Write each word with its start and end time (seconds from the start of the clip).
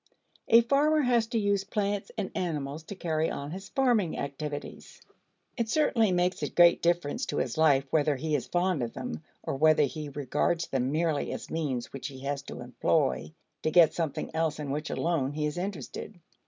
A 0.47 0.61
farmer 0.61 1.01
has 1.01 1.27
to 1.27 1.37
use 1.37 1.63
plants 1.63 2.09
and 2.17 2.31
animals 2.33 2.81
to 2.85 2.95
carry 2.95 3.29
on 3.29 3.51
his 3.51 3.69
farming 3.69 4.17
activities. 4.17 4.99
It 5.57 5.69
certainly 5.69 6.11
makes 6.11 6.41
a 6.41 6.49
great 6.49 6.81
difference 6.81 7.27
to 7.27 7.37
his 7.37 7.55
life 7.55 7.85
whether 7.91 8.15
he 8.15 8.33
is 8.33 8.47
fond 8.47 8.81
of 8.81 8.93
them, 8.93 9.21
or 9.43 9.55
whether 9.57 9.83
he 9.83 10.09
regards 10.09 10.65
them 10.65 10.91
merely 10.91 11.31
as 11.31 11.51
means 11.51 11.93
which 11.93 12.07
he 12.07 12.21
has 12.21 12.41
to 12.49 12.61
employ 12.61 13.31
to 13.61 13.69
get 13.69 13.93
something 13.93 14.31
else 14.33 14.57
in 14.57 14.71
which 14.71 14.89
alone 14.89 15.33
he 15.33 15.45
is 15.45 15.55
interested. 15.59 16.19